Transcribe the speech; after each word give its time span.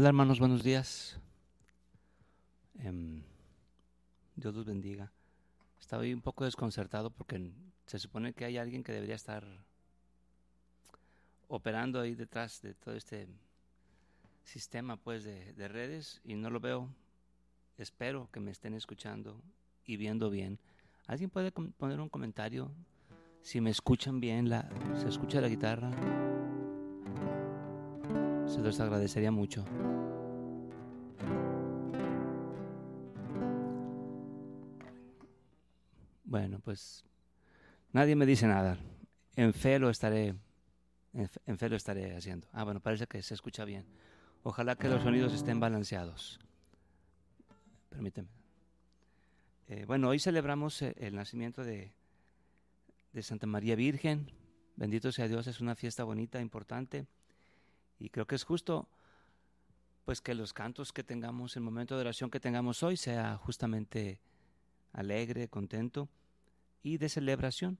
Hola 0.00 0.08
hermanos, 0.08 0.38
buenos 0.38 0.62
días. 0.62 1.20
Em, 2.78 3.22
Dios 4.34 4.54
los 4.54 4.64
bendiga. 4.64 5.12
Estaba 5.78 6.04
un 6.04 6.22
poco 6.22 6.46
desconcertado 6.46 7.10
porque 7.10 7.52
se 7.84 7.98
supone 7.98 8.32
que 8.32 8.46
hay 8.46 8.56
alguien 8.56 8.82
que 8.82 8.92
debería 8.92 9.16
estar 9.16 9.44
operando 11.48 12.00
ahí 12.00 12.14
detrás 12.14 12.62
de 12.62 12.72
todo 12.72 12.94
este 12.94 13.28
sistema 14.42 14.96
pues 14.96 15.22
de, 15.22 15.52
de 15.52 15.68
redes 15.68 16.22
y 16.24 16.34
no 16.34 16.48
lo 16.48 16.60
veo. 16.60 16.88
Espero 17.76 18.30
que 18.32 18.40
me 18.40 18.52
estén 18.52 18.72
escuchando 18.72 19.42
y 19.84 19.98
viendo 19.98 20.30
bien. 20.30 20.58
¿Alguien 21.08 21.28
puede 21.28 21.52
poner 21.52 22.00
un 22.00 22.08
comentario? 22.08 22.72
Si 23.42 23.60
me 23.60 23.68
escuchan 23.68 24.18
bien, 24.18 24.48
¿se 24.96 25.08
escucha 25.10 25.42
la 25.42 25.48
guitarra? 25.48 25.90
Se 28.50 28.60
los 28.60 28.80
agradecería 28.80 29.30
mucho. 29.30 29.64
Bueno, 36.24 36.58
pues 36.58 37.04
nadie 37.92 38.16
me 38.16 38.26
dice 38.26 38.48
nada. 38.48 38.76
En 39.36 39.54
fe 39.54 39.78
lo 39.78 39.88
estaré, 39.88 40.34
en 41.12 41.58
fe 41.58 41.68
lo 41.68 41.76
estaré 41.76 42.16
haciendo. 42.16 42.48
Ah, 42.52 42.64
bueno, 42.64 42.80
parece 42.80 43.06
que 43.06 43.22
se 43.22 43.34
escucha 43.34 43.64
bien. 43.64 43.86
Ojalá 44.42 44.74
que 44.74 44.88
los 44.88 45.04
sonidos 45.04 45.32
estén 45.32 45.60
balanceados. 45.60 46.40
Permíteme. 47.88 48.30
Eh, 49.68 49.84
bueno, 49.86 50.08
hoy 50.08 50.18
celebramos 50.18 50.82
eh, 50.82 50.96
el 50.98 51.14
nacimiento 51.14 51.62
de, 51.62 51.92
de 53.12 53.22
Santa 53.22 53.46
María 53.46 53.76
Virgen. 53.76 54.32
Bendito 54.74 55.12
sea 55.12 55.28
Dios, 55.28 55.46
es 55.46 55.60
una 55.60 55.76
fiesta 55.76 56.02
bonita, 56.02 56.40
importante. 56.40 57.06
Y 58.00 58.08
creo 58.08 58.26
que 58.26 58.34
es 58.34 58.44
justo 58.44 58.88
pues 60.04 60.20
que 60.20 60.34
los 60.34 60.52
cantos 60.52 60.92
que 60.92 61.04
tengamos, 61.04 61.54
el 61.54 61.62
momento 61.62 61.94
de 61.94 62.00
oración 62.00 62.30
que 62.30 62.40
tengamos 62.40 62.82
hoy 62.82 62.96
sea 62.96 63.36
justamente 63.36 64.18
alegre, 64.92 65.46
contento 65.48 66.08
y 66.82 66.96
de 66.96 67.08
celebración. 67.08 67.78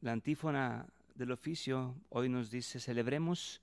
La 0.00 0.12
antífona 0.12 0.88
del 1.14 1.30
oficio 1.30 1.94
hoy 2.08 2.28
nos 2.28 2.50
dice, 2.50 2.80
celebremos 2.80 3.60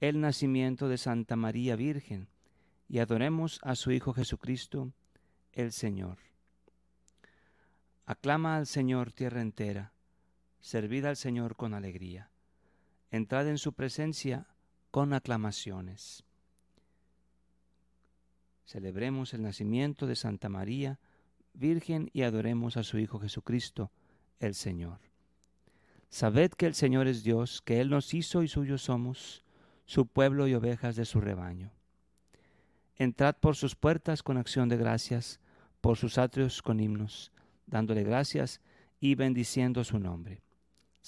el 0.00 0.20
nacimiento 0.20 0.88
de 0.88 0.98
Santa 0.98 1.36
María 1.36 1.76
Virgen 1.76 2.28
y 2.88 2.98
adoremos 2.98 3.60
a 3.62 3.76
su 3.76 3.92
Hijo 3.92 4.12
Jesucristo, 4.14 4.92
el 5.52 5.72
Señor. 5.72 6.18
Aclama 8.06 8.56
al 8.56 8.66
Señor 8.66 9.12
tierra 9.12 9.42
entera, 9.42 9.92
servid 10.60 11.04
al 11.04 11.16
Señor 11.16 11.56
con 11.56 11.74
alegría, 11.74 12.30
entrad 13.10 13.48
en 13.48 13.58
su 13.58 13.72
presencia 13.72 14.46
con 14.90 15.12
aclamaciones. 15.12 16.24
Celebremos 18.64 19.32
el 19.32 19.42
nacimiento 19.42 20.06
de 20.06 20.16
Santa 20.16 20.48
María, 20.48 20.98
Virgen, 21.54 22.10
y 22.12 22.22
adoremos 22.22 22.76
a 22.76 22.82
su 22.82 22.98
Hijo 22.98 23.18
Jesucristo, 23.18 23.90
el 24.40 24.54
Señor. 24.54 25.00
Sabed 26.10 26.52
que 26.52 26.66
el 26.66 26.74
Señor 26.74 27.06
es 27.06 27.22
Dios, 27.22 27.62
que 27.62 27.80
Él 27.80 27.90
nos 27.90 28.12
hizo 28.14 28.42
y 28.42 28.48
suyos 28.48 28.82
somos, 28.82 29.44
su 29.86 30.06
pueblo 30.06 30.46
y 30.48 30.54
ovejas 30.54 30.96
de 30.96 31.04
su 31.04 31.20
rebaño. 31.20 31.72
Entrad 32.96 33.36
por 33.36 33.56
sus 33.56 33.74
puertas 33.74 34.22
con 34.22 34.36
acción 34.36 34.68
de 34.68 34.76
gracias, 34.76 35.40
por 35.80 35.96
sus 35.96 36.18
atrios 36.18 36.62
con 36.62 36.80
himnos, 36.80 37.32
dándole 37.66 38.02
gracias 38.02 38.60
y 39.00 39.14
bendiciendo 39.14 39.84
su 39.84 39.98
nombre. 39.98 40.42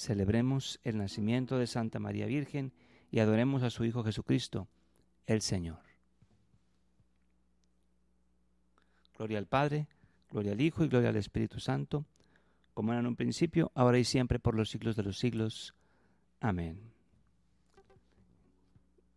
Celebremos 0.01 0.81
el 0.83 0.97
nacimiento 0.97 1.59
de 1.59 1.67
Santa 1.67 1.99
María 1.99 2.25
Virgen 2.25 2.73
y 3.11 3.19
adoremos 3.19 3.63
a 3.63 3.69
su 3.69 3.85
Hijo 3.85 4.03
Jesucristo, 4.03 4.67
el 5.27 5.43
Señor. 5.43 5.81
Gloria 9.19 9.37
al 9.37 9.47
Padre, 9.47 9.89
gloria 10.31 10.53
al 10.53 10.61
Hijo 10.63 10.85
y 10.85 10.89
gloria 10.89 11.11
al 11.11 11.17
Espíritu 11.17 11.61
Santo, 11.61 12.07
como 12.73 12.93
era 12.93 13.01
en 13.01 13.09
un 13.09 13.17
principio, 13.17 13.73
ahora 13.75 13.99
y 13.99 14.05
siempre, 14.05 14.39
por 14.39 14.55
los 14.55 14.71
siglos 14.71 14.97
de 14.97 15.03
los 15.03 15.19
siglos. 15.19 15.75
Amén. 16.41 16.81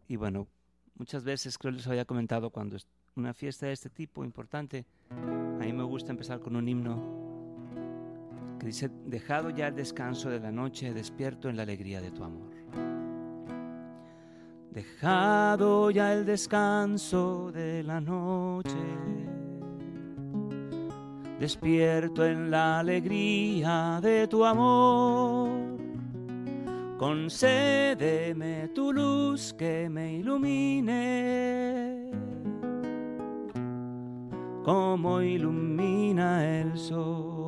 Y 0.09 0.17
bueno, 0.17 0.49
Muchas 0.95 1.23
veces, 1.23 1.57
creo 1.57 1.71
que 1.71 1.77
les 1.77 1.87
había 1.87 2.05
comentado, 2.05 2.49
cuando 2.51 2.77
una 3.15 3.33
fiesta 3.33 3.65
de 3.65 3.71
este 3.71 3.89
tipo 3.89 4.23
importante, 4.23 4.85
a 5.09 5.63
mí 5.63 5.73
me 5.73 5.83
gusta 5.83 6.11
empezar 6.11 6.39
con 6.39 6.55
un 6.55 6.67
himno 6.67 7.22
dice, 8.63 8.89
dejado 9.05 9.49
ya 9.49 9.67
el 9.67 9.75
descanso 9.75 10.29
de 10.29 10.39
la 10.39 10.51
noche, 10.51 10.93
despierto 10.93 11.49
en 11.49 11.57
la 11.57 11.63
alegría 11.63 12.01
de 12.01 12.11
tu 12.11 12.23
amor. 12.23 12.49
Dejado 14.71 15.91
ya 15.91 16.13
el 16.13 16.25
descanso 16.25 17.51
de 17.51 17.83
la 17.83 18.01
noche, 18.01 18.75
despierto 21.39 22.25
en 22.25 22.49
la 22.49 22.79
alegría 22.79 23.99
de 24.01 24.27
tu 24.27 24.43
amor 24.43 25.73
concédeme 27.03 28.69
tu 28.69 28.93
luz 28.93 29.53
que 29.53 29.89
me 29.89 30.13
ilumine, 30.13 32.09
como 34.63 35.21
ilumina 35.21 36.45
el 36.61 36.77
sol. 36.77 37.42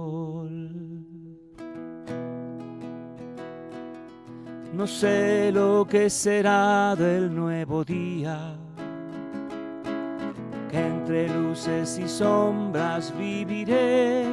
No 4.76 4.86
sé 4.86 5.54
lo 5.54 5.88
que 5.90 6.10
será 6.10 6.98
del 6.98 7.34
nuevo 7.34 7.86
día, 7.86 8.58
que 10.70 10.78
entre 10.78 11.30
luces 11.30 11.98
y 11.98 12.10
sombras 12.10 13.18
viviré, 13.18 14.26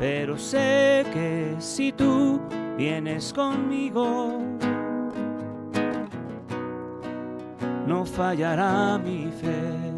pero 0.00 0.38
sé 0.38 1.04
que 1.12 1.54
si 1.58 1.92
tú 1.92 2.40
vienes 2.78 3.34
conmigo, 3.34 4.38
no 7.86 8.06
fallará 8.06 8.96
mi 8.96 9.26
fe. 9.26 9.93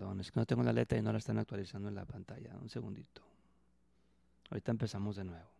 Perdón, 0.00 0.18
es 0.20 0.32
que 0.32 0.40
no 0.40 0.46
tengo 0.46 0.62
la 0.62 0.72
letra 0.72 0.96
y 0.96 1.02
no 1.02 1.12
la 1.12 1.18
están 1.18 1.36
actualizando 1.36 1.90
en 1.90 1.94
la 1.94 2.06
pantalla. 2.06 2.56
Un 2.56 2.70
segundito. 2.70 3.20
Ahorita 4.48 4.70
empezamos 4.70 5.16
de 5.16 5.24
nuevo. 5.24 5.50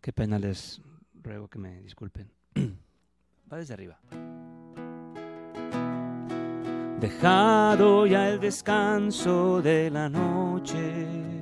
Qué 0.00 0.12
pena 0.12 0.38
les 0.38 0.80
ruego 1.20 1.48
que 1.48 1.58
me 1.58 1.82
disculpen. 1.82 2.30
Va 3.52 3.56
desde 3.56 3.74
arriba. 3.74 3.98
Dejado 7.00 8.06
ya 8.06 8.28
el 8.28 8.38
descanso 8.38 9.60
de 9.60 9.90
la 9.90 10.08
noche 10.08 11.41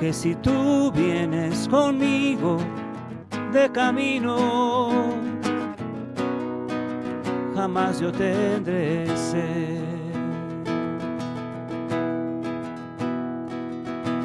que 0.00 0.14
si 0.14 0.34
tú 0.36 0.90
vienes 0.90 1.68
conmigo 1.68 2.56
de 3.52 3.70
camino, 3.70 4.88
jamás 7.54 8.00
yo 8.00 8.10
tendré 8.10 9.06
sed. 9.14 9.78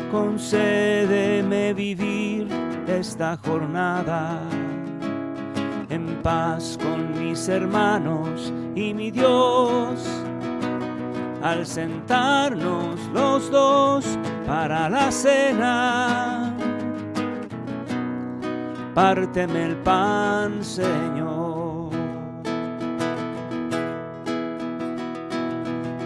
Concédeme 0.10 1.74
vivir 1.74 2.48
esta 2.88 3.36
jornada 3.46 4.40
en 5.90 6.22
paz 6.24 6.80
con 6.82 7.20
mis 7.20 7.50
hermanos 7.50 8.54
y 8.76 8.94
mi 8.94 9.12
Dios. 9.12 10.25
Al 11.46 11.64
sentarnos 11.68 13.00
los 13.14 13.52
dos 13.52 14.18
para 14.48 14.90
la 14.90 15.12
cena, 15.12 16.52
párteme 18.96 19.66
el 19.66 19.76
pan, 19.76 20.64
Señor. 20.64 21.92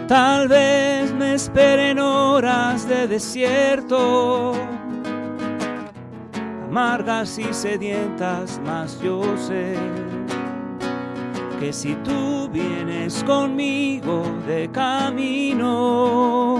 Tal 0.08 0.46
vez 0.46 1.10
me 1.14 1.36
esperen 1.36 1.98
horas 1.98 2.86
de 2.86 3.08
desierto 3.08 4.52
amargas 6.68 7.38
y 7.38 7.50
sedientas, 7.54 8.60
mas 8.62 9.00
yo 9.00 9.22
sé 9.38 9.74
que 11.60 11.74
si 11.74 11.94
tú 11.96 12.48
vienes 12.50 13.22
conmigo 13.24 14.22
de 14.46 14.66
camino, 14.72 16.58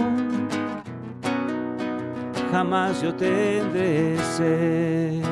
jamás 2.53 3.01
yo 3.01 3.15
tendré 3.15 4.19
sed. 4.37 5.23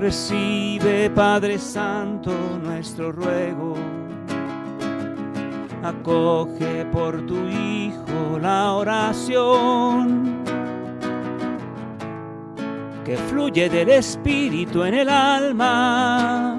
Recibe, 0.00 1.10
Padre 1.10 1.58
Santo, 1.58 2.32
nuestro 2.62 3.12
ruego. 3.12 3.74
Acoge 5.82 6.86
por 6.86 7.26
tu 7.26 7.36
Hijo 7.46 8.38
la 8.40 8.72
oración 8.72 10.45
que 13.06 13.16
fluye 13.16 13.68
del 13.68 13.88
Espíritu 13.90 14.82
en 14.82 14.94
el 14.94 15.08
alma, 15.08 16.58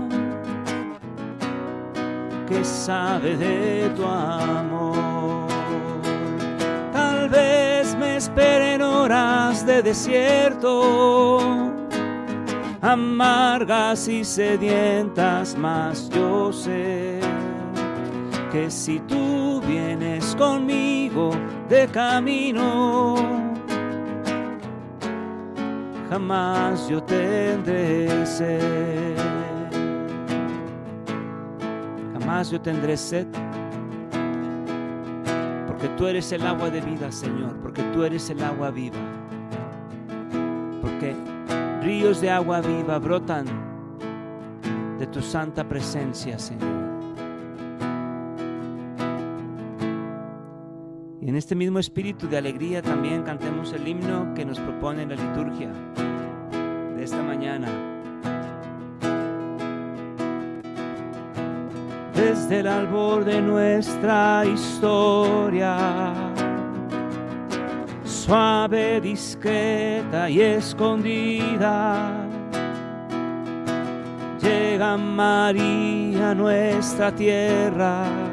que 2.47 2.63
sabe 2.63 3.35
de 3.35 3.89
tu 3.89 4.05
amor. 4.05 5.49
Tal 6.94 7.27
vez 7.27 7.94
me 7.97 8.15
esperen 8.15 8.81
horas 8.81 9.65
de 9.65 9.81
desierto, 9.81 11.41
amargas 12.81 14.07
y 14.07 14.23
sedientas, 14.23 15.53
mas 15.59 16.09
yo 16.11 16.53
sé 16.53 17.19
que 18.53 18.71
si 18.71 19.01
tú 19.01 19.61
vienes 19.67 20.33
conmigo 20.38 21.31
de 21.67 21.89
camino, 21.89 23.56
jamás 26.09 26.88
yo 26.88 27.01
tendré 27.04 28.25
sed. 28.25 29.15
Jamás 32.13 32.50
yo 32.51 32.59
tendré 32.59 32.98
sed. 32.98 33.27
Porque 35.68 35.89
tú 35.98 36.07
eres 36.07 36.31
el 36.31 36.45
agua 36.45 36.69
de 36.69 36.81
vida, 36.81 37.12
Señor. 37.12 37.56
Porque 37.62 37.83
tú 37.94 38.04
eres 38.04 38.30
el 38.30 38.44
agua 38.44 38.71
viva. 38.71 38.98
Porque 40.81 41.15
ríos 41.81 42.21
de 42.21 42.31
agua 42.31 42.62
viva 42.62 42.98
brotan 43.00 43.45
de 44.98 45.07
tu 45.07 45.21
santa 45.21 45.63
presencia, 45.63 46.39
Señor. 46.39 46.87
En 51.27 51.35
este 51.35 51.56
mismo 51.56 51.77
espíritu 51.77 52.29
de 52.29 52.38
alegría 52.38 52.81
también 52.81 53.21
cantemos 53.24 53.74
el 53.74 53.85
himno 53.85 54.33
que 54.33 54.45
nos 54.45 54.57
propone 54.62 55.06
la 55.06 55.15
liturgia 55.15 55.69
de 56.95 57.03
esta 57.03 57.21
mañana. 57.21 57.68
Desde 62.15 62.62
el 62.62 62.68
albor 62.68 63.25
de 63.25 63.41
nuestra 63.41 64.45
historia, 64.45 66.13
suave, 68.06 69.01
discreta 69.01 70.29
y 70.29 70.39
escondida, 70.39 72.25
llega 74.41 74.95
María 74.95 76.31
a 76.31 76.35
nuestra 76.35 77.13
tierra 77.13 78.26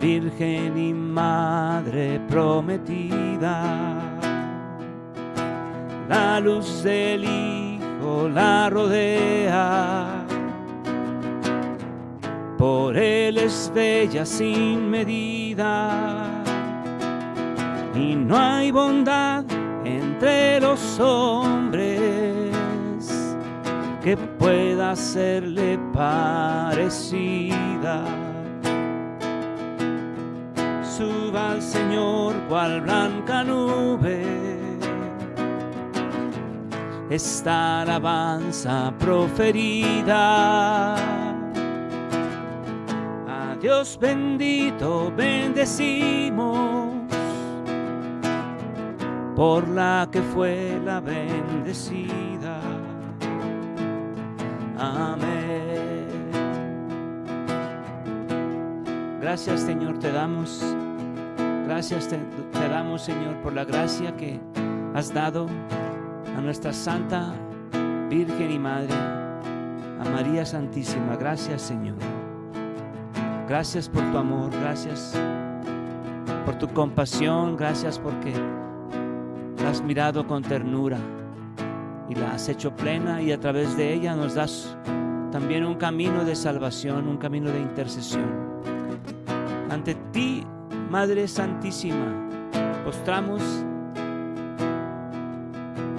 Virgen 0.00 0.78
y 0.78 0.94
Madre 0.94 2.20
prometida. 2.28 3.94
La 6.08 6.38
luz 6.40 6.82
del 6.84 7.24
Hijo 7.24 8.28
la 8.28 8.70
rodea, 8.70 10.24
por 12.56 12.96
Él 12.96 13.38
es 13.38 13.70
bella 13.74 14.24
sin 14.24 14.88
medida, 14.90 16.30
y 17.94 18.14
no 18.14 18.36
hay 18.36 18.70
bondad 18.70 19.44
entre 19.84 20.60
los 20.60 21.00
hombres 21.00 22.52
que 24.02 24.16
pueda 24.16 24.94
serle 24.94 25.78
parecida 25.92 26.78
suba 30.98 31.52
al 31.52 31.62
Señor 31.62 32.34
cual 32.48 32.80
blanca 32.80 33.44
nube. 33.44 34.20
Esta 37.08 37.82
alabanza 37.82 38.92
proferida. 38.98 40.96
A 43.28 43.56
Dios 43.60 43.96
bendito 44.00 45.12
bendecimos 45.16 46.88
por 49.36 49.68
la 49.68 50.08
que 50.10 50.20
fue 50.20 50.80
la 50.84 50.98
bendecida. 51.00 52.60
Amén. 54.76 55.28
Gracias 59.20 59.60
Señor 59.60 59.98
te 60.00 60.10
damos 60.10 60.64
Gracias 61.68 62.08
te, 62.08 62.18
damos, 62.70 63.02
Señor, 63.02 63.36
por 63.42 63.52
la 63.52 63.66
gracia 63.66 64.16
que 64.16 64.40
has 64.94 65.12
dado 65.12 65.46
a 66.34 66.40
nuestra 66.40 66.72
Santa 66.72 67.34
Virgen 68.08 68.52
y 68.52 68.58
Madre, 68.58 68.94
a 68.94 70.04
María 70.10 70.46
Santísima. 70.46 71.16
Gracias, 71.16 71.60
Señor. 71.60 71.96
Gracias 73.46 73.86
por 73.86 74.02
tu 74.10 74.16
amor, 74.16 74.50
gracias 74.62 75.14
por 76.46 76.54
tu 76.54 76.68
compasión, 76.68 77.54
gracias 77.58 77.98
porque 77.98 78.32
la 79.62 79.68
has 79.68 79.82
mirado 79.82 80.26
con 80.26 80.42
ternura 80.42 80.96
y 82.08 82.14
la 82.14 82.32
has 82.32 82.48
hecho 82.48 82.74
plena 82.74 83.20
y 83.20 83.30
a 83.30 83.40
través 83.40 83.76
de 83.76 83.92
ella 83.92 84.16
nos 84.16 84.34
das 84.34 84.74
también 85.30 85.66
un 85.66 85.74
camino 85.74 86.24
de 86.24 86.34
salvación, 86.34 87.06
un 87.08 87.18
camino 87.18 87.50
de 87.50 87.60
intercesión. 87.60 88.24
Ante 89.68 89.94
ti 90.12 90.46
Madre 90.90 91.28
Santísima, 91.28 92.14
postramos 92.82 93.42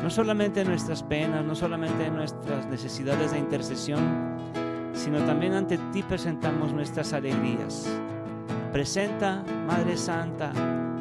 no 0.02 0.10
solamente 0.10 0.66
nuestras 0.66 1.04
penas, 1.04 1.46
no 1.46 1.54
solamente 1.54 2.10
nuestras 2.10 2.66
necesidades 2.66 3.32
de 3.32 3.38
intercesión, 3.38 4.02
sino 4.94 5.20
también 5.26 5.54
ante 5.54 5.78
ti 5.94 6.02
presentamos 6.02 6.74
nuestras 6.74 7.14
alegrías. 7.14 7.88
Presenta, 8.72 9.44
Madre 9.68 9.96
Santa, 9.96 10.52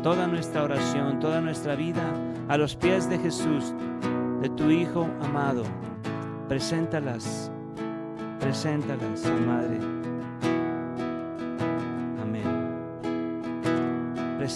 toda 0.03 0.27
nuestra 0.27 0.65
oración, 0.65 1.19
toda 1.19 1.41
nuestra 1.41 1.75
vida 1.75 2.13
a 2.49 2.59
los 2.59 2.77
pies 2.77 3.09
de 3.09 3.19
Jesús, 3.19 3.73
de 4.43 4.51
tu 4.51 4.71
Hijo 4.71 5.09
amado. 5.23 5.63
Preséntalas, 6.47 7.51
preséntalas, 8.39 9.25
Madre. 9.47 9.98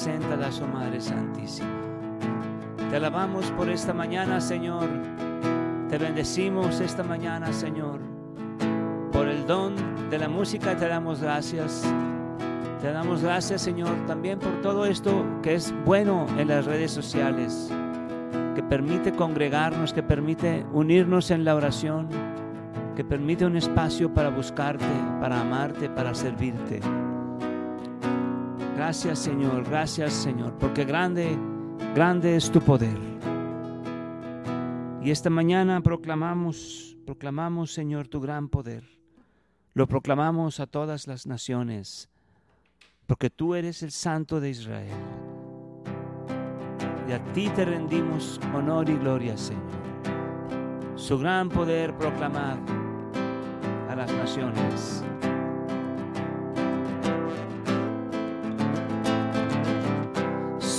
Preséntalas, 0.03 0.61
oh 0.61 0.67
Madre 0.67 1.01
Santísima. 1.01 1.69
Te 2.91 2.97
alabamos 2.97 3.53
por 3.53 3.71
esta 3.71 3.95
mañana, 3.95 4.41
Señor. 4.41 4.89
Te 5.89 5.97
bendecimos 5.97 6.81
esta 6.81 7.05
mañana, 7.05 7.53
Señor, 7.53 8.01
por 9.13 9.29
el 9.29 9.47
don 9.47 9.77
de 10.11 10.19
la 10.19 10.29
música, 10.29 10.77
te 10.77 10.89
damos 10.89 11.21
gracias. 11.21 11.85
Te 12.81 12.91
damos 12.91 13.23
gracias, 13.23 13.63
Señor, 13.63 13.95
también 14.09 14.41
por 14.41 14.61
todo 14.61 14.87
esto 14.87 15.25
que 15.41 15.55
es 15.55 15.73
bueno 15.85 16.27
en 16.37 16.49
las 16.49 16.65
redes 16.65 16.91
sociales, 16.91 17.71
que 18.57 18.63
permite 18.65 19.13
congregarnos, 19.13 19.93
que 19.93 20.03
permite 20.03 20.67
unirnos 20.73 21.31
en 21.31 21.45
la 21.45 21.55
oración, 21.55 22.09
que 22.97 23.05
permite 23.05 23.47
un 23.47 23.57
espacio 23.57 24.13
para 24.13 24.31
buscarte, 24.31 24.85
para 25.21 25.43
amarte, 25.43 25.89
para 25.89 26.13
servirte. 26.13 26.81
Gracias, 28.85 29.21
Señor, 29.21 29.63
gracias, 29.63 30.13
Señor, 30.13 30.59
porque 30.59 30.85
grande, 30.85 31.39
grande 31.95 32.35
es 32.35 32.51
tu 32.51 32.61
poder. 32.61 32.99
Y 35.01 35.13
esta 35.13 35.31
mañana 35.31 35.81
proclamamos, 35.81 36.97
proclamamos, 37.07 37.73
Señor, 37.73 38.09
tu 38.09 38.21
gran 38.21 38.49
poder. 38.49 38.83
Lo 39.73 39.87
proclamamos 39.87 40.59
a 40.59 40.67
todas 40.67 41.07
las 41.07 41.29
naciones 41.29 42.11
porque 43.07 43.31
tú 43.31 43.55
eres 43.55 43.85
el 43.85 43.93
Santo 43.93 44.41
de 44.41 44.51
Israel. 44.51 44.99
Y 47.09 47.13
a 47.13 47.23
ti 47.33 47.49
te 47.51 47.65
rendimos 47.65 48.41
honor 48.53 48.91
y 48.91 48.97
gloria, 48.97 49.37
Señor. 49.37 49.63
Su 50.97 51.21
gran 51.21 51.49
poder 51.49 51.97
proclamar 51.97 52.59
a 53.89 53.95
las 53.95 54.13
naciones. 54.13 55.05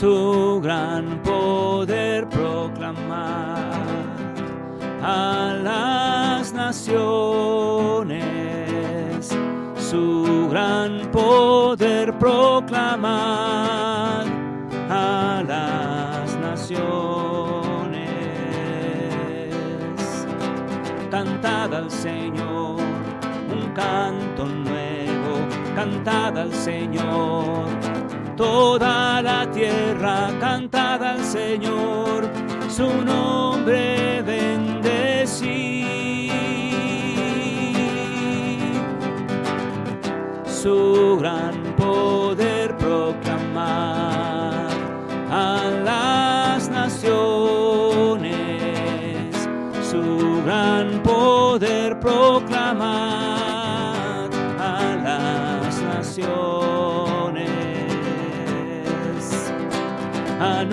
Su 0.04 0.60
gran 0.62 1.24
poder 1.24 2.28
proclamar 2.28 3.88
a 5.02 5.56
las 5.64 6.52
naciones 6.52 8.20
su 9.80 10.50
gran 10.52 11.10
poder 11.10 12.20
proclamar 12.20 14.26
a 14.90 15.42
las 15.48 16.36
naciones. 16.36 16.84
Cantad 21.10 21.76
al 21.76 21.90
Señor 21.90 22.82
un 23.54 23.72
canto 23.74 24.48
nuevo, 24.48 25.48
cantad 25.74 26.40
al 26.40 26.54
Señor. 26.54 28.03
Toda 28.36 29.22
la 29.22 29.50
tierra 29.52 30.30
cantad 30.40 31.04
al 31.04 31.24
Señor, 31.24 32.30
su 32.68 32.90
nombre 33.04 34.04
su 40.64 41.18
gran 41.20 41.76
poder 41.76 42.78
proclamar 42.78 43.33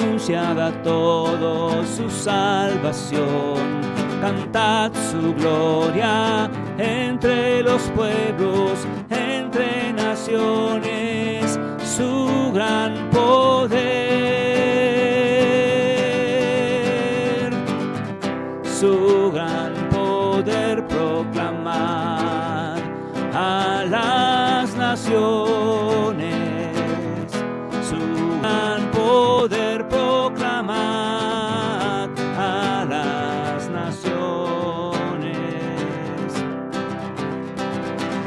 Anunciada 0.00 0.68
a 0.68 0.82
todos 0.82 1.86
su 1.88 2.08
salvación, 2.10 3.80
cantad 4.20 4.92
su 5.10 5.34
gloria 5.34 6.50
entre 6.78 7.62
los 7.62 7.82
pueblos 7.90 8.86
su 12.00 12.52
gran 12.52 13.10
poder, 13.10 13.80
su 18.64 19.30
gran 19.32 19.74
poder 19.90 20.86
proclamar 20.86 22.78
a 23.34 23.84
las 23.88 24.74
naciones, 24.76 25.79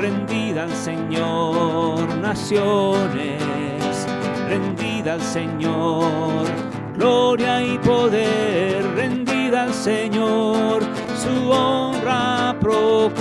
Rendida 0.03 0.63
al 0.63 0.75
Señor 0.75 2.17
naciones, 2.17 4.05
rendida 4.49 5.13
al 5.13 5.21
Señor, 5.21 6.45
gloria 6.97 7.61
y 7.63 7.77
poder, 7.77 8.83
rendida 8.95 9.63
al 9.63 9.73
Señor, 9.73 10.83
su 11.15 11.49
honra 11.49 12.53
proclamar, 12.59 13.13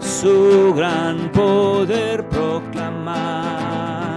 su 0.00 0.74
gran 0.74 1.30
poder 1.30 2.28
proclamar 2.28 4.16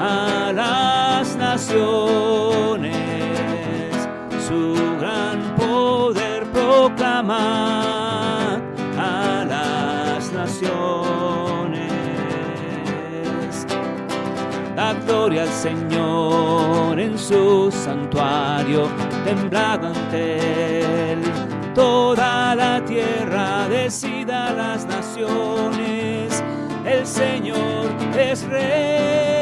a 0.00 0.52
las 0.54 1.34
naciones, 1.34 2.39
gloria 15.10 15.42
al 15.42 15.48
Señor 15.48 17.00
en 17.00 17.18
su 17.18 17.68
santuario, 17.72 18.88
temblad 19.24 19.84
ante 19.84 21.12
él. 21.12 21.20
Toda 21.74 22.54
la 22.54 22.84
tierra 22.84 23.68
decida 23.68 24.52
las 24.52 24.86
naciones, 24.86 26.44
el 26.84 27.04
Señor 27.04 27.90
es 28.16 28.44
rey. 28.44 29.39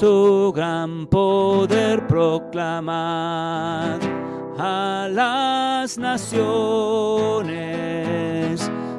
Su 0.00 0.50
gran 0.56 1.06
poder 1.08 2.06
proclamar 2.06 4.00
a 4.58 5.06
las 5.10 5.98
naciones. 5.98 6.40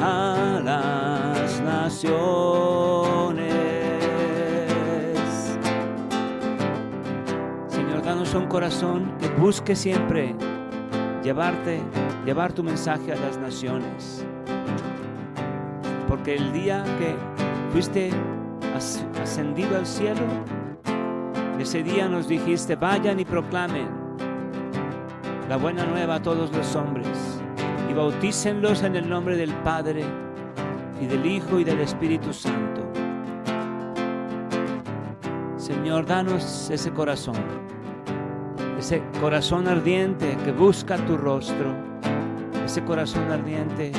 a 0.00 0.62
las 0.64 1.60
naciones. 1.60 2.24
un 8.34 8.46
corazón 8.48 9.12
que 9.20 9.28
busque 9.28 9.76
siempre 9.76 10.34
llevarte, 11.22 11.80
llevar 12.24 12.52
tu 12.52 12.64
mensaje 12.64 13.12
a 13.12 13.16
las 13.16 13.38
naciones. 13.38 14.24
Porque 16.08 16.34
el 16.34 16.52
día 16.52 16.84
que 16.98 17.16
fuiste 17.72 18.10
ascendido 19.22 19.76
al 19.76 19.86
cielo, 19.86 20.22
ese 21.58 21.82
día 21.82 22.08
nos 22.08 22.28
dijiste, 22.28 22.76
vayan 22.76 23.20
y 23.20 23.24
proclamen 23.24 23.88
la 25.48 25.56
buena 25.56 25.84
nueva 25.86 26.16
a 26.16 26.22
todos 26.22 26.52
los 26.52 26.74
hombres 26.74 27.08
y 27.90 27.94
bautícenlos 27.94 28.82
en 28.82 28.96
el 28.96 29.08
nombre 29.08 29.36
del 29.36 29.52
Padre 29.62 30.04
y 31.00 31.06
del 31.06 31.24
Hijo 31.26 31.58
y 31.58 31.64
del 31.64 31.80
Espíritu 31.80 32.32
Santo. 32.32 32.82
Señor, 35.56 36.06
danos 36.06 36.70
ese 36.70 36.90
corazón 36.90 37.36
ese 38.78 39.02
corazón 39.20 39.66
ardiente 39.66 40.36
que 40.44 40.52
busca 40.52 40.96
tu 41.06 41.16
rostro, 41.16 41.74
ese 42.64 42.84
corazón 42.84 43.30
ardiente 43.30 43.92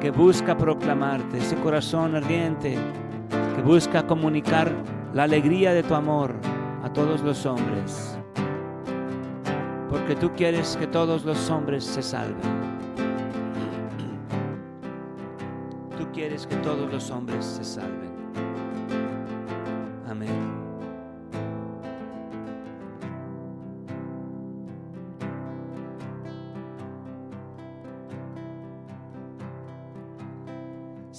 que 0.00 0.10
busca 0.10 0.56
proclamarte, 0.56 1.38
ese 1.38 1.56
corazón 1.56 2.14
ardiente 2.14 2.76
que 3.56 3.62
busca 3.62 4.06
comunicar 4.06 4.70
la 5.12 5.24
alegría 5.24 5.72
de 5.72 5.82
tu 5.82 5.94
amor 5.94 6.34
a 6.84 6.92
todos 6.92 7.22
los 7.22 7.44
hombres. 7.46 8.18
Porque 9.90 10.14
tú 10.14 10.30
quieres 10.36 10.76
que 10.76 10.86
todos 10.86 11.24
los 11.24 11.50
hombres 11.50 11.84
se 11.84 12.02
salven. 12.02 12.36
Tú 15.96 16.06
quieres 16.12 16.46
que 16.46 16.56
todos 16.56 16.92
los 16.92 17.10
hombres 17.10 17.44
se 17.44 17.64
salven. 17.64 18.17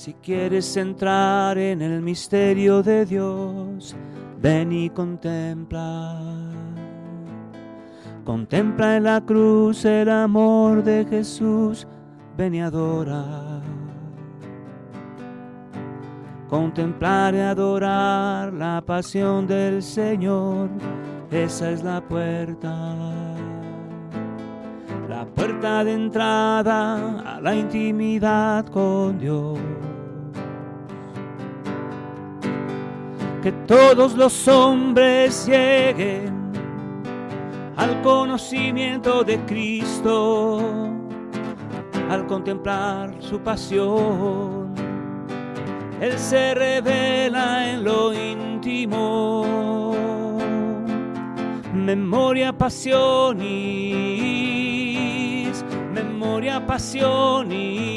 Si 0.10 0.16
quieres 0.24 0.76
entrar 0.76 1.56
en 1.60 1.84
el 1.84 2.02
misterio 2.02 2.82
de 2.82 3.06
Dios, 3.06 3.96
ven 4.42 4.72
y 4.72 4.90
contempla. 4.90 6.20
Contempla 8.26 8.98
en 8.98 9.04
la 9.04 9.22
cruz 9.22 9.86
el 9.86 10.10
amor 10.10 10.84
de 10.84 11.06
Jesús, 11.08 11.88
ven 12.36 12.56
y 12.56 12.62
adora. 12.62 13.62
Contemplar 16.50 17.36
y 17.36 17.42
adorar 17.42 18.52
la 18.52 18.82
pasión 18.84 19.46
del 19.46 19.84
Señor, 19.84 20.70
esa 21.30 21.70
es 21.70 21.84
la 21.84 22.02
puerta. 22.02 22.96
La 25.08 25.24
puerta 25.36 25.84
de 25.84 25.94
entrada 25.94 27.36
a 27.36 27.42
la 27.42 27.54
intimidad 27.54 28.66
con 28.70 29.20
Dios. 29.20 29.60
Que 33.42 33.52
todos 33.52 34.16
los 34.16 34.48
hombres 34.48 35.48
lleguen 35.48 36.52
al 37.78 38.02
conocimiento 38.02 39.24
de 39.24 39.40
Cristo, 39.46 40.60
al 42.10 42.28
contemplar 42.28 43.16
su 43.20 43.40
pasión. 43.40 44.74
Él 46.02 46.18
se 46.18 46.54
revela 46.54 47.72
en 47.72 47.84
lo 47.84 48.14
íntimo, 48.14 49.46
memoria, 51.74 52.52
pasiones, 52.52 53.46
memoria, 55.94 56.66
pasiones 56.66 57.90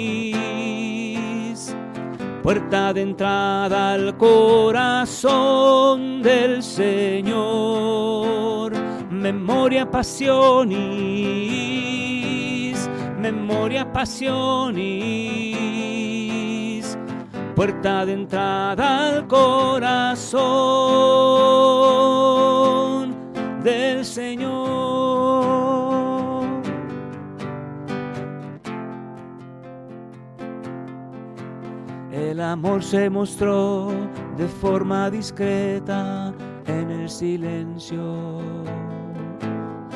puerta 2.43 2.93
de 2.93 3.03
entrada 3.03 3.93
al 3.93 4.17
corazón 4.17 5.33
del 6.23 6.63
Señor. 6.63 8.13
Memoria, 9.11 9.89
pasiones, 9.91 10.81
memoria, 13.21 13.93
pasiones, 13.93 14.83
puerta 17.55 18.05
de 18.05 18.13
entrada 18.15 19.09
al 19.09 19.29
corazón 19.29 20.33
del 23.63 24.05
Señor. 24.05 24.72
Amor 32.52 32.82
se 32.82 33.08
mostró 33.08 33.88
de 34.36 34.47
forma 34.47 35.10
discreta 35.10 36.34
en 36.67 36.91
el 36.91 37.08
silencio. 37.08 38.41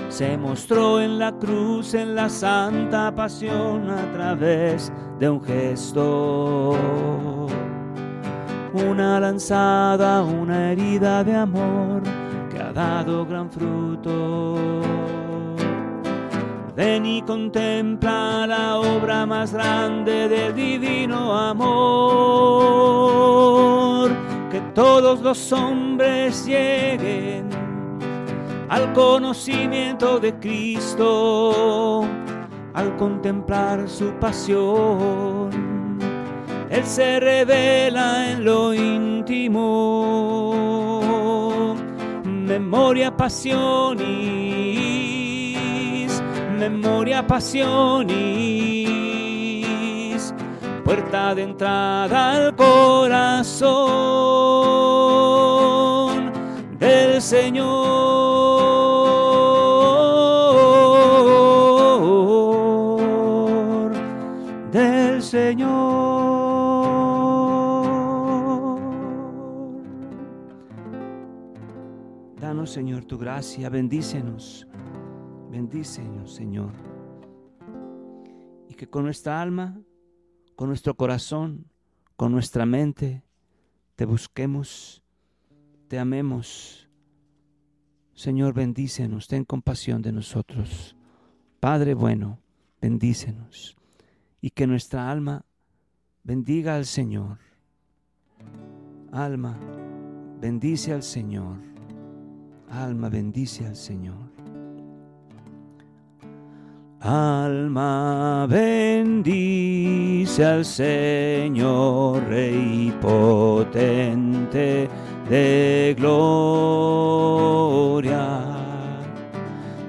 Se 0.09 0.38
mostró 0.38 1.01
en 1.03 1.19
la 1.19 1.33
cruz, 1.33 1.92
en 1.92 2.14
la 2.14 2.31
santa 2.31 3.14
pasión 3.14 3.90
a 3.90 4.11
través 4.12 4.90
de 5.19 5.29
un 5.29 5.42
gesto. 5.42 6.79
Una 8.73 9.21
lanzada, 9.21 10.23
una 10.23 10.73
herida 10.73 11.23
de 11.25 11.35
amor 11.35 12.03
que 12.51 12.59
ha 12.59 12.73
dado 12.73 13.27
gran 13.27 13.51
fruto. 13.51 14.57
Ven 16.77 17.07
y 17.07 17.23
contempla 17.23 18.47
la 18.47 18.77
obra 18.77 19.25
más 19.25 19.55
grande 19.55 20.29
del 20.29 20.55
divino 20.55 21.35
amor. 21.35 21.71
Que 24.51 24.61
todos 24.75 25.23
los 25.23 25.51
hombres 25.55 26.45
lleguen 26.45 27.49
al 28.69 28.93
conocimiento 28.93 30.21
de 30.21 30.35
Cristo, 30.35 32.05
al 32.75 32.95
contemplar 32.97 33.89
su 33.89 34.12
pasión. 34.21 35.49
Él 36.69 36.85
se 36.85 37.21
revela 37.21 38.33
en 38.33 38.45
lo 38.45 38.75
íntimo, 38.75 39.62
memoria, 42.23 43.17
pasión 43.17 43.99
y 43.99 45.06
memoria, 46.71 47.27
pasiones, 47.27 48.15
puerta 50.85 51.35
de 51.35 51.43
entrada 51.43 52.33
al 52.33 52.55
corazón 52.57 53.67
del 56.79 57.23
Señor, 57.23 57.67
del 64.73 65.23
Señor. 65.23 65.97
Danos, 72.41 72.71
Señor, 72.71 73.05
tu 73.05 73.19
gracia, 73.19 73.69
bendícenos 73.69 74.66
Bendícenos, 75.57 76.35
Señor. 76.35 76.75
Y 78.69 78.75
que 78.75 78.90
con 78.90 79.05
nuestra 79.05 79.40
alma, 79.40 79.81
con 80.55 80.69
nuestro 80.69 80.95
corazón, 80.99 81.64
con 82.14 82.31
nuestra 82.31 82.66
mente, 82.66 83.25
te 83.95 84.05
busquemos, 84.05 85.03
te 85.88 85.99
amemos. 85.99 86.90
Señor, 88.12 88.53
bendícenos, 88.53 89.29
ten 89.29 89.47
compasión 89.47 90.03
de 90.03 90.12
nosotros. 90.12 90.95
Padre 91.59 91.95
bueno, 91.95 92.38
bendícenos. 92.83 93.79
Y 94.42 94.51
que 94.51 94.66
nuestra 94.66 95.11
alma 95.11 95.47
bendiga 96.23 96.77
al 96.77 96.85
Señor. 96.85 97.38
Alma, 99.11 99.59
bendice 100.38 100.92
al 100.92 101.03
Señor. 101.03 101.57
Alma, 102.69 103.09
bendice 103.09 103.66
al 103.66 103.77
Señor. 103.77 104.36
Alma 107.01 108.47
bendice 108.49 110.45
al 110.45 110.65
Señor, 110.65 112.27
Rey 112.29 112.91
potente 113.01 114.89
de 115.29 115.95
gloria. 115.99 116.57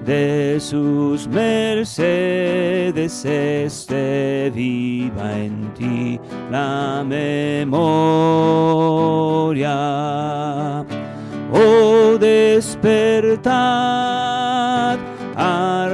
De 0.05 0.57
sus 0.59 1.27
mercedes 1.27 3.25
esté 3.25 4.51
viva 4.53 5.37
en 5.37 5.73
ti 5.73 6.19
la 6.51 7.03
memoria. 7.05 7.75
Oh, 11.53 12.17
despertad 12.19 13.47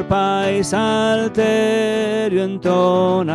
arpa 0.04 0.52
y 0.52 0.64
salterio 0.64 2.44
entonad, 2.44 3.34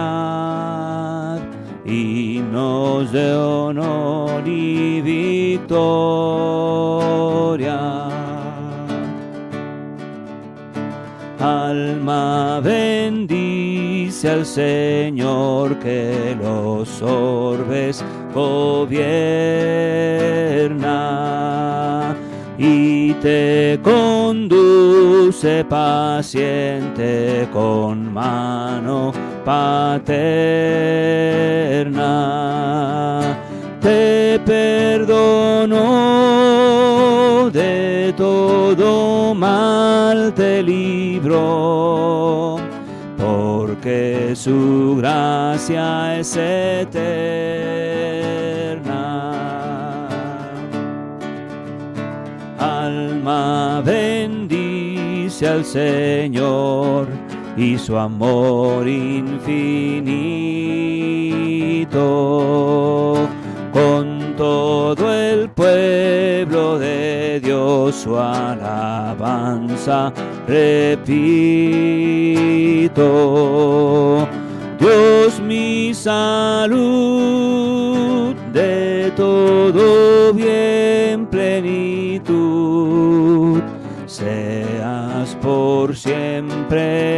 himnos 1.85 3.13
de 3.13 3.35
honor 3.35 4.47
y 4.47 5.01
victoria. 5.01 5.79
Alma 11.41 12.61
bendice 12.61 14.29
al 14.29 14.45
Señor 14.45 15.79
que 15.79 16.37
los 16.41 17.01
orbes 17.01 18.05
gobierna 18.35 19.09
y 22.59 23.15
te 23.15 23.79
conduce 23.85 25.65
paciente 25.65 27.49
con 27.53 28.13
mano 28.13 29.13
paterna. 29.45 30.19
Te 33.81 34.41
perdono 34.45 35.79
de 37.53 38.13
todo 38.17 39.35
mal 39.35 40.35
te 40.35 40.61
libro, 40.65 42.57
porque 43.17 44.33
su 44.35 44.97
gracia 44.99 46.19
es 46.19 46.37
eterna 46.37 47.78
al 55.47 55.65
Señor 55.65 57.07
y 57.57 57.79
su 57.79 57.97
amor 57.97 58.89
infinito. 58.89 59.49
Con 63.73 64.35
todo 64.37 65.13
el 65.13 65.49
pueblo 65.51 66.79
de 66.79 67.41
Dios 67.43 67.95
su 67.95 68.17
alabanza 68.17 70.13
repito. 70.47 70.99
Dios 74.81 75.41
mi 75.41 75.95
salud 75.95 76.98
siempre. 86.69 87.09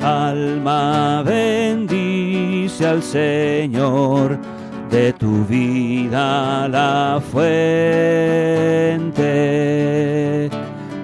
Alma 0.00 1.22
bendice 1.22 2.86
al 2.86 3.02
Señor 3.02 4.38
de 4.90 5.12
tu 5.12 5.44
vida 5.44 6.68
la 6.68 7.20
fuente 7.30 7.58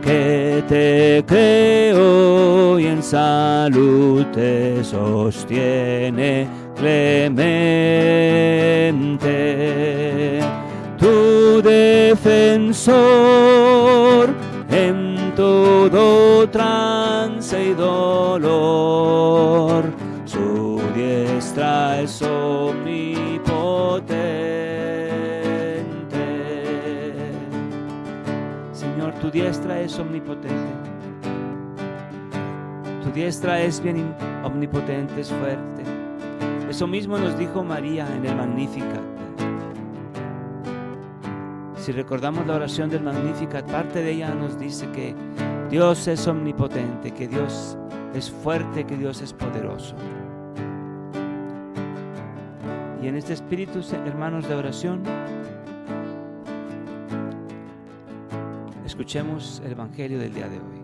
que 0.02 0.64
te 0.68 1.24
creo 1.26 2.78
y 2.78 2.86
en 2.86 3.02
salud 3.02 4.24
te 4.32 4.82
sostiene 4.84 6.46
clemente. 6.76 7.70
Tu 10.98 11.43
defensor 11.64 12.94
en 14.70 15.32
todo 15.34 16.48
trance 16.50 17.64
y 17.64 17.74
dolor, 17.74 19.04
su 20.24 20.80
diestra 20.94 22.00
es 22.00 22.22
diestra 29.34 29.80
es 29.80 29.98
omnipotente. 29.98 30.72
Tu 33.02 33.10
diestra 33.10 33.60
es 33.60 33.82
bien 33.82 34.14
omnipotente, 34.44 35.20
es 35.20 35.28
fuerte. 35.28 35.82
Eso 36.70 36.86
mismo 36.86 37.18
nos 37.18 37.36
dijo 37.36 37.64
María 37.64 38.06
en 38.14 38.24
el 38.24 38.36
Magnificat. 38.36 39.13
Si 41.84 41.92
recordamos 41.92 42.46
la 42.46 42.54
oración 42.54 42.88
del 42.88 43.02
Magnificat, 43.02 43.70
parte 43.70 44.00
de 44.00 44.12
ella 44.12 44.34
nos 44.34 44.58
dice 44.58 44.90
que 44.92 45.14
Dios 45.68 46.08
es 46.08 46.26
omnipotente, 46.26 47.10
que 47.10 47.28
Dios 47.28 47.76
es 48.14 48.30
fuerte, 48.30 48.84
que 48.84 48.96
Dios 48.96 49.20
es 49.20 49.34
poderoso. 49.34 49.94
Y 53.02 53.06
en 53.06 53.16
este 53.16 53.34
espíritu, 53.34 53.80
hermanos 54.06 54.48
de 54.48 54.54
oración, 54.54 55.02
Escuchemos 58.86 59.60
el 59.66 59.72
Evangelio 59.72 60.18
del 60.18 60.32
día 60.32 60.48
de 60.48 60.56
hoy. 60.56 60.83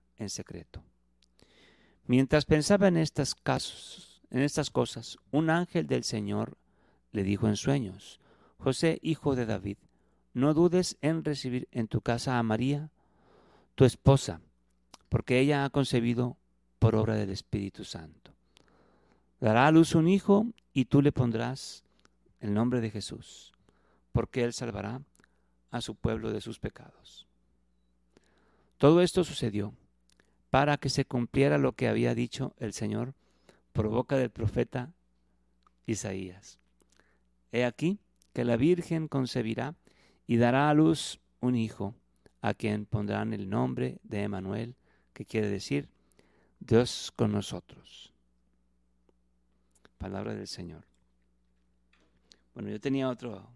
en 0.21 0.29
secreto. 0.29 0.83
Mientras 2.05 2.45
pensaba 2.45 2.87
en 2.87 2.97
estas 2.97 3.35
casos, 3.35 4.21
en 4.29 4.41
estas 4.41 4.69
cosas, 4.69 5.17
un 5.31 5.49
ángel 5.49 5.87
del 5.87 6.03
Señor 6.03 6.57
le 7.11 7.23
dijo 7.23 7.47
en 7.47 7.57
sueños: 7.57 8.19
José, 8.57 8.99
hijo 9.01 9.35
de 9.35 9.45
David, 9.45 9.77
no 10.33 10.53
dudes 10.53 10.97
en 11.01 11.23
recibir 11.23 11.67
en 11.71 11.87
tu 11.87 12.01
casa 12.01 12.37
a 12.37 12.43
María, 12.43 12.91
tu 13.75 13.83
esposa, 13.83 14.41
porque 15.09 15.39
ella 15.39 15.65
ha 15.65 15.69
concebido 15.69 16.37
por 16.79 16.95
obra 16.95 17.15
del 17.15 17.31
Espíritu 17.31 17.83
Santo. 17.83 18.31
Dará 19.39 19.67
a 19.67 19.71
luz 19.71 19.95
un 19.95 20.07
hijo 20.07 20.45
y 20.71 20.85
tú 20.85 21.01
le 21.01 21.11
pondrás 21.11 21.83
el 22.39 22.53
nombre 22.53 22.79
de 22.79 22.91
Jesús, 22.91 23.53
porque 24.11 24.43
él 24.43 24.53
salvará 24.53 25.01
a 25.71 25.81
su 25.81 25.95
pueblo 25.95 26.31
de 26.31 26.41
sus 26.41 26.59
pecados. 26.59 27.27
Todo 28.77 29.01
esto 29.01 29.23
sucedió 29.23 29.73
para 30.51 30.77
que 30.77 30.89
se 30.89 31.05
cumpliera 31.05 31.57
lo 31.57 31.71
que 31.71 31.87
había 31.87 32.13
dicho 32.13 32.53
el 32.59 32.73
Señor 32.73 33.15
por 33.71 33.87
boca 33.87 34.17
del 34.17 34.29
profeta 34.29 34.91
Isaías. 35.87 36.59
He 37.53 37.63
aquí 37.63 37.99
que 38.33 38.43
la 38.43 38.57
Virgen 38.57 39.07
concebirá 39.07 39.75
y 40.27 40.35
dará 40.37 40.69
a 40.69 40.73
luz 40.73 41.19
un 41.39 41.55
hijo, 41.55 41.95
a 42.41 42.53
quien 42.53 42.85
pondrán 42.85 43.33
el 43.33 43.49
nombre 43.49 43.99
de 44.03 44.23
Emanuel, 44.23 44.75
que 45.13 45.25
quiere 45.25 45.47
decir 45.47 45.87
Dios 46.59 47.13
con 47.15 47.31
nosotros. 47.31 48.13
Palabra 49.97 50.35
del 50.35 50.47
Señor. 50.47 50.83
Bueno, 52.53 52.69
yo 52.69 52.79
tenía 52.79 53.09
otro, 53.09 53.47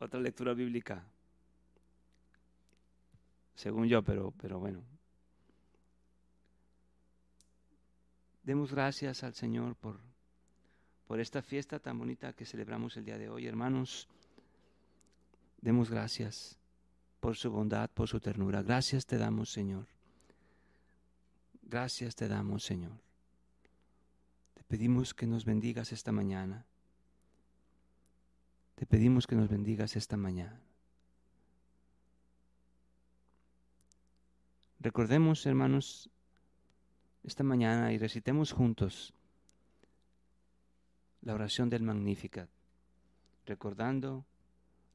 otra 0.00 0.18
lectura 0.18 0.52
bíblica, 0.52 1.04
según 3.54 3.86
yo, 3.86 4.02
pero, 4.02 4.32
pero 4.36 4.58
bueno. 4.58 4.95
Demos 8.46 8.70
gracias 8.70 9.24
al 9.24 9.34
Señor 9.34 9.74
por, 9.74 9.98
por 11.08 11.18
esta 11.18 11.42
fiesta 11.42 11.80
tan 11.80 11.98
bonita 11.98 12.32
que 12.32 12.46
celebramos 12.46 12.96
el 12.96 13.04
día 13.04 13.18
de 13.18 13.28
hoy, 13.28 13.48
hermanos. 13.48 14.06
Demos 15.60 15.90
gracias 15.90 16.56
por 17.18 17.34
su 17.34 17.50
bondad, 17.50 17.90
por 17.90 18.06
su 18.06 18.20
ternura. 18.20 18.62
Gracias 18.62 19.04
te 19.04 19.18
damos, 19.18 19.50
Señor. 19.50 19.88
Gracias 21.62 22.14
te 22.14 22.28
damos, 22.28 22.62
Señor. 22.62 22.92
Te 24.54 24.62
pedimos 24.62 25.12
que 25.12 25.26
nos 25.26 25.44
bendigas 25.44 25.90
esta 25.90 26.12
mañana. 26.12 26.64
Te 28.76 28.86
pedimos 28.86 29.26
que 29.26 29.34
nos 29.34 29.48
bendigas 29.48 29.96
esta 29.96 30.16
mañana. 30.16 30.60
Recordemos, 34.78 35.44
hermanos, 35.46 36.10
esta 37.26 37.42
mañana 37.42 37.92
y 37.92 37.98
recitemos 37.98 38.52
juntos 38.52 39.12
la 41.22 41.34
oración 41.34 41.68
del 41.68 41.82
Magnificat, 41.82 42.48
recordando 43.44 44.24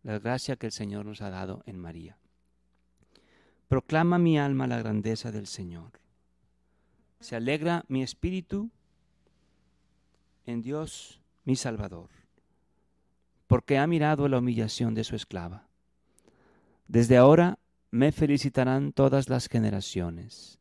la 0.02 0.18
gracia 0.18 0.56
que 0.56 0.68
el 0.68 0.72
Señor 0.72 1.06
nos 1.06 1.22
ha 1.22 1.30
dado 1.30 1.62
en 1.66 1.78
María. 1.78 2.18
Proclama 3.68 4.18
mi 4.18 4.40
alma 4.40 4.66
la 4.66 4.80
grandeza 4.80 5.32
del 5.32 5.46
Señor. 5.46 5.92
Se 7.20 7.36
alegra 7.36 7.84
mi 7.90 8.02
espíritu 8.02 8.72
en 10.46 10.62
Dios 10.62 11.22
mi 11.44 11.58
Salvador, 11.58 12.10
porque 13.48 13.78
ha 13.78 13.86
mirado 13.88 14.30
la 14.30 14.40
humillación 14.40 14.94
de 14.94 15.04
su 15.04 15.18
esclava. 15.18 15.68
Desde 16.88 17.18
ahora 17.18 17.60
me 17.90 18.14
felicitarán 18.14 18.94
todas 18.94 19.28
las 19.28 19.50
generaciones, 19.50 20.61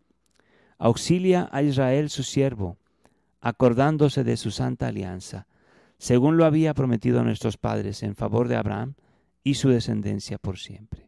Auxilia 0.83 1.47
a 1.51 1.61
Israel 1.61 2.09
su 2.09 2.23
siervo, 2.23 2.79
acordándose 3.39 4.23
de 4.23 4.35
su 4.35 4.49
santa 4.49 4.87
alianza, 4.87 5.45
según 5.99 6.37
lo 6.37 6.45
había 6.45 6.73
prometido 6.73 7.19
a 7.19 7.23
nuestros 7.23 7.57
padres 7.57 8.01
en 8.01 8.15
favor 8.15 8.47
de 8.47 8.55
Abraham 8.55 8.95
y 9.43 9.53
su 9.53 9.69
descendencia 9.69 10.39
por 10.39 10.57
siempre. 10.57 11.07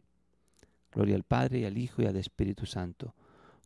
Gloria 0.92 1.16
al 1.16 1.24
Padre 1.24 1.58
y 1.58 1.64
al 1.64 1.76
Hijo 1.76 2.02
y 2.02 2.06
al 2.06 2.14
Espíritu 2.14 2.66
Santo, 2.66 3.16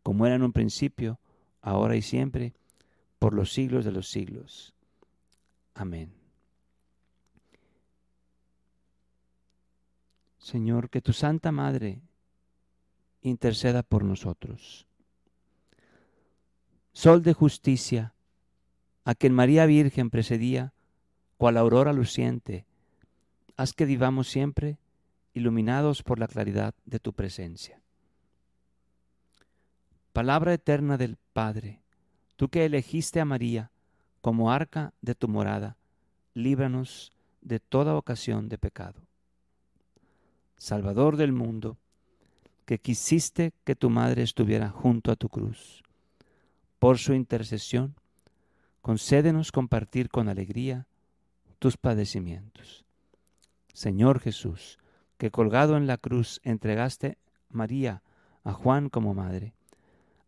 como 0.03 0.25
era 0.25 0.37
en 0.37 0.43
un 0.43 0.55
principio, 0.55 1.21
ahora 1.61 1.95
y 1.95 2.01
siempre, 2.01 2.55
por 3.19 3.35
los 3.35 3.53
siglos 3.53 3.85
de 3.85 3.93
los 3.93 4.09
siglos. 4.09 4.73
Amén. 5.75 6.11
Señor, 10.39 10.89
que 10.89 11.03
tu 11.03 11.13
Santa 11.13 11.53
Madre 11.53 12.01
interceda 13.21 13.83
por 13.83 14.05
nosotros. 14.05 14.88
Sol 16.99 17.23
de 17.23 17.33
justicia, 17.33 18.13
a 19.05 19.15
quien 19.15 19.33
María 19.33 19.67
Virgen 19.67 20.11
precedía, 20.11 20.73
cual 21.37 21.57
aurora 21.57 21.93
luciente, 21.93 22.67
haz 23.57 23.73
que 23.73 23.85
vivamos 23.85 24.27
siempre 24.27 24.79
iluminados 25.33 26.03
por 26.03 26.19
la 26.19 26.27
claridad 26.27 26.75
de 26.87 26.99
tu 26.99 27.13
presencia. 27.13 27.81
Palabra 30.13 30.53
eterna 30.53 30.97
del 30.97 31.19
Padre, 31.33 31.83
tú 32.35 32.49
que 32.49 32.65
elegiste 32.65 33.21
a 33.21 33.25
María 33.25 33.71
como 34.21 34.51
arca 34.51 34.93
de 35.01 35.15
tu 35.15 35.29
morada, 35.29 35.77
líbranos 36.35 37.13
de 37.43 37.61
toda 37.61 37.95
ocasión 37.95 38.49
de 38.49 38.59
pecado. 38.59 39.01
Salvador 40.57 41.17
del 41.17 41.31
mundo, 41.31 41.77
que 42.65 42.81
quisiste 42.81 43.53
que 43.63 43.77
tu 43.77 43.89
madre 43.89 44.25
estuviera 44.25 44.71
junto 44.71 45.13
a 45.13 45.15
tu 45.15 45.29
cruz. 45.29 45.85
Por 46.79 46.99
su 46.99 47.15
intercesión, 47.15 47.95
concédenos 48.81 49.53
compartir 49.53 50.09
con 50.11 50.29
alegría 50.29 50.87
tus 51.59 51.77
padecimientos. 51.77 52.85
Señor 53.73 54.21
Jesús, 54.21 54.79
que 55.19 55.31
colgado 55.31 55.77
en 55.77 55.87
la 55.87 55.99
cruz 55.99 56.41
entregaste 56.45 57.19
María 57.51 58.03
a 58.45 58.53
Juan 58.53 58.89
como 58.89 59.15
madre, 59.15 59.55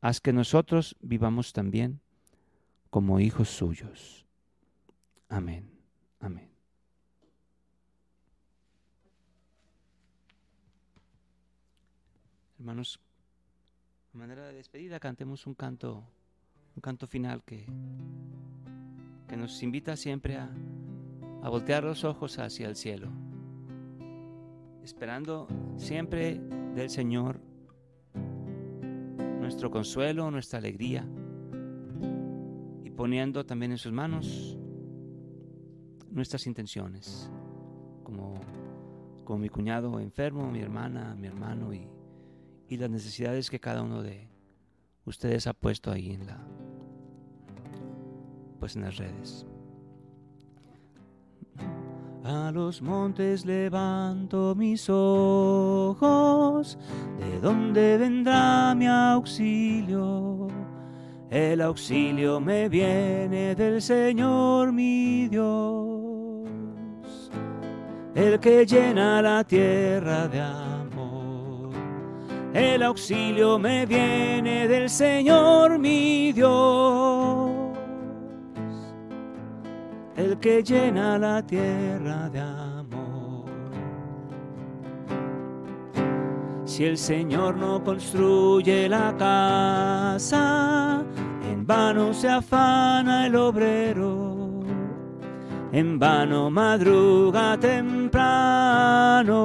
haz 0.01 0.21
que 0.21 0.33
nosotros 0.33 0.97
vivamos 1.01 1.53
también 1.53 2.01
como 2.91 3.21
hijos 3.21 3.49
suyos. 3.49 4.27
Amén. 5.29 5.71
Amén. 6.19 6.51
Hermanos, 12.59 13.01
de 14.13 14.19
manera 14.19 14.47
de 14.49 14.55
despedida 14.55 15.01
cantemos 15.01 15.47
un 15.47 15.55
canto, 15.55 16.05
un 16.81 16.83
canto 16.83 17.07
final 17.07 17.43
que, 17.45 17.67
que 19.29 19.37
nos 19.37 19.63
invita 19.63 19.99
siempre 19.99 20.39
a, 20.39 20.51
a 21.43 21.49
voltear 21.51 21.85
los 21.85 22.05
ojos 22.05 22.39
hacia 22.39 22.69
el 22.69 22.75
cielo, 22.75 23.11
esperando 24.83 25.47
siempre 25.77 26.41
del 26.75 26.89
Señor 26.89 27.39
nuestro 29.41 29.71
consuelo, 29.71 30.31
nuestra 30.31 30.59
alegría 30.59 31.07
y 32.83 32.89
poniendo 32.89 33.45
también 33.45 33.73
en 33.73 33.79
sus 33.79 33.93
manos 33.93 34.57
nuestras 36.11 36.47
intenciones, 36.47 37.31
como, 38.05 38.41
como 39.25 39.39
mi 39.39 39.51
cuñado 39.51 40.01
enfermo, 40.01 40.51
mi 40.51 40.61
hermana, 40.61 41.15
mi 41.15 41.27
hermano 41.27 41.75
y, 41.75 41.87
y 42.71 42.79
las 42.79 42.89
necesidades 42.89 43.51
que 43.51 43.61
cada 43.61 43.83
uno 43.83 44.01
de 44.01 44.31
ustedes 45.05 45.47
ha 45.47 45.53
puesto 45.53 45.91
ahí 45.91 46.13
en 46.13 46.27
la 46.27 46.43
pues 48.61 48.77
en 48.77 48.83
las 48.83 48.99
redes. 48.99 49.47
A 52.23 52.53
los 52.53 52.83
montes 52.83 53.47
levanto 53.47 54.55
mis 54.55 54.89
ojos, 54.91 56.79
¿de 57.19 57.41
dónde 57.41 57.97
vendrá 57.97 58.75
mi 58.75 58.87
auxilio? 58.87 60.49
El 61.31 61.63
auxilio 61.63 62.39
me 62.39 62.69
viene 62.69 63.55
del 63.55 63.81
Señor 63.81 64.71
mi 64.73 65.29
Dios, 65.29 66.51
el 68.15 68.39
que 68.39 68.67
llena 68.67 69.23
la 69.23 69.43
tierra 69.43 70.29
de 70.29 70.41
amor. 70.41 71.71
El 72.53 72.83
auxilio 72.83 73.59
me 73.59 73.87
viene 73.87 74.69
del 74.69 74.91
Señor 74.91 75.79
mi 75.79 76.33
Dios 76.33 77.20
el 80.21 80.39
que 80.39 80.63
llena 80.63 81.19
la 81.19 81.43
tierra 81.43 82.29
de 82.29 82.41
amor. 82.41 83.47
Si 86.65 86.85
el 86.85 86.99
Señor 86.99 87.57
no 87.57 87.83
construye 87.83 88.89
la 88.89 89.17
casa, 89.17 91.03
en 91.51 91.67
vano 91.67 92.13
se 92.13 92.29
afana 92.29 93.27
el 93.27 93.35
obrero, 93.35 94.61
en 95.73 95.99
vano 95.99 96.51
madruga 96.51 97.59
temprano. 97.59 99.41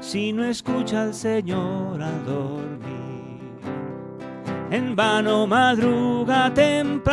Si 0.00 0.32
no 0.32 0.44
escucha 0.44 1.02
al 1.04 1.14
Señor 1.14 2.02
al 2.02 2.24
en 4.72 4.96
vano 4.96 5.46
madruga 5.46 6.52
temprano. 6.54 7.12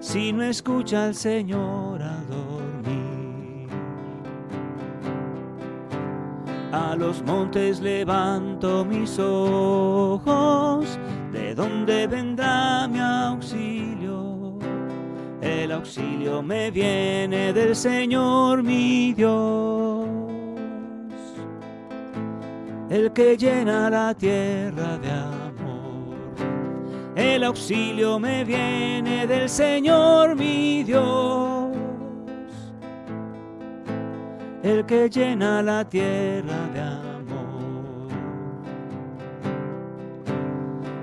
Si 0.00 0.32
no 0.32 0.42
escucha 0.42 1.04
al 1.04 1.14
Señor 1.14 2.02
a 2.02 2.22
dormir, 2.30 3.68
a 6.72 6.96
los 6.96 7.22
montes 7.24 7.80
levanto 7.80 8.86
mis 8.86 9.18
ojos, 9.18 10.98
¿de 11.30 11.54
dónde 11.54 12.06
vendrá 12.06 12.88
mi 12.88 13.00
auxilio? 13.00 14.58
El 15.42 15.72
auxilio 15.72 16.42
me 16.42 16.70
viene 16.70 17.52
del 17.52 17.76
Señor 17.76 18.62
mi 18.62 19.12
Dios 19.12 19.87
el 22.98 23.12
que 23.12 23.36
llena 23.36 23.88
la 23.88 24.12
tierra 24.12 24.98
de 24.98 25.10
amor. 25.10 26.16
El 27.14 27.44
auxilio 27.44 28.18
me 28.18 28.44
viene 28.44 29.26
del 29.26 29.48
Señor 29.48 30.34
mi 30.34 30.82
Dios, 30.82 31.76
el 34.62 34.84
que 34.84 35.08
llena 35.08 35.62
la 35.62 35.88
tierra 35.88 36.58
de 36.74 36.80
amor. 36.80 38.08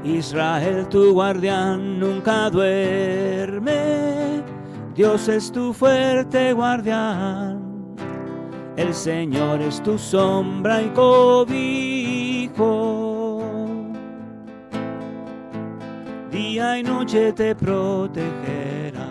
Israel, 0.04 0.88
tu 0.90 1.14
guardián, 1.14 2.00
nunca 2.00 2.50
duerme, 2.50 4.44
Dios 4.94 5.30
es 5.30 5.50
tu 5.52 5.72
fuerte 5.74 6.52
guardián 6.52 7.65
el 8.78 8.94
Señor 8.94 9.62
es 9.62 9.82
tu 9.82 9.98
sombra 9.98 10.82
y 10.82 10.90
cobijo. 10.90 11.56
Día 16.32 16.80
y 16.80 16.84
noche 16.84 17.32
te 17.34 17.56
protegerá. 17.56 19.10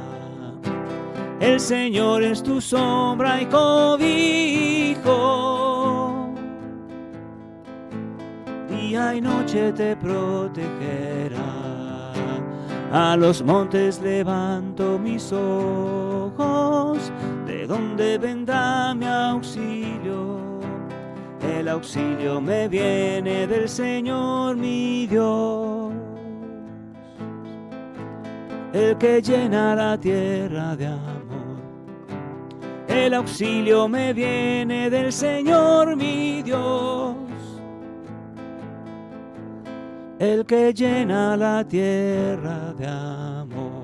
El 1.40 1.58
Señor 1.60 2.22
es 2.22 2.42
tu 2.42 2.60
sombra 2.60 3.40
y 3.40 3.46
cobijo. 3.46 5.14
Día 8.68 9.14
y 9.14 9.20
noche 9.20 9.72
te 9.72 9.96
protegerá. 9.96 11.64
A 12.92 13.16
los 13.16 13.42
montes 13.42 14.00
levanto 14.00 14.98
mis 14.98 15.32
ojos 15.32 17.10
¿De 17.64 17.68
dónde 17.68 18.18
vendrá 18.18 18.92
mi 18.92 19.06
auxilio? 19.06 20.60
El 21.40 21.66
auxilio 21.66 22.38
me 22.38 22.68
viene 22.68 23.46
del 23.46 23.70
Señor 23.70 24.54
mi 24.54 25.06
Dios, 25.06 25.94
el 28.74 28.98
que 28.98 29.22
llena 29.22 29.74
la 29.74 29.98
tierra 29.98 30.76
de 30.76 30.88
amor. 30.88 31.56
El 32.86 33.14
auxilio 33.14 33.88
me 33.88 34.12
viene 34.12 34.90
del 34.90 35.10
Señor 35.10 35.96
mi 35.96 36.42
Dios, 36.42 37.16
el 40.18 40.44
que 40.44 40.74
llena 40.74 41.34
la 41.34 41.64
tierra 41.66 42.74
de 42.74 42.86
amor. 42.86 43.83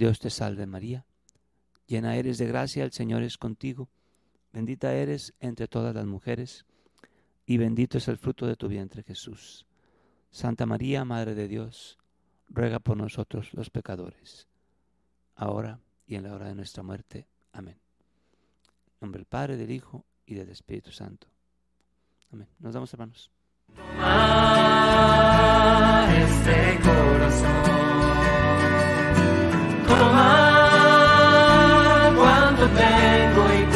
Dios 0.00 0.18
te 0.18 0.30
salve 0.30 0.64
María, 0.64 1.04
llena 1.86 2.16
eres 2.16 2.38
de 2.38 2.46
gracia, 2.46 2.84
el 2.84 2.92
Señor 2.92 3.22
es 3.22 3.36
contigo, 3.36 3.90
bendita 4.50 4.94
eres 4.94 5.34
entre 5.40 5.68
todas 5.68 5.94
las 5.94 6.06
mujeres, 6.06 6.64
y 7.44 7.58
bendito 7.58 7.98
es 7.98 8.08
el 8.08 8.16
fruto 8.16 8.46
de 8.46 8.56
tu 8.56 8.66
vientre 8.66 9.02
Jesús. 9.02 9.66
Santa 10.30 10.64
María, 10.64 11.04
Madre 11.04 11.34
de 11.34 11.48
Dios, 11.48 11.98
ruega 12.48 12.78
por 12.78 12.96
nosotros 12.96 13.52
los 13.52 13.68
pecadores, 13.68 14.48
ahora 15.34 15.80
y 16.06 16.14
en 16.14 16.22
la 16.22 16.32
hora 16.32 16.48
de 16.48 16.54
nuestra 16.54 16.82
muerte. 16.82 17.26
Amén. 17.52 17.78
En 18.86 19.00
nombre 19.02 19.18
del 19.18 19.26
Padre, 19.26 19.58
del 19.58 19.70
Hijo 19.70 20.06
y 20.24 20.32
del 20.32 20.48
Espíritu 20.48 20.92
Santo. 20.92 21.26
Amén. 22.32 22.48
Nos 22.58 22.72
damos 22.72 22.90
hermanos. 22.94 23.30
este 26.24 26.78
tomar 30.00 31.60
cuanto 32.16 32.64
tengo 32.68 33.42
y 33.52 33.69